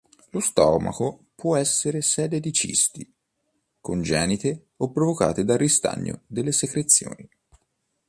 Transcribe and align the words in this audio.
Lo 0.31 0.39
stomaco 0.39 1.25
può 1.35 1.57
essere 1.57 2.01
sede 2.01 2.39
di 2.39 2.51
cisti, 2.51 3.07
congenite 3.79 4.69
o 4.77 4.89
provocate 4.89 5.43
dal 5.43 5.59
ristagno 5.59 6.23
delle 6.25 6.51
secrezioni. 6.53 7.29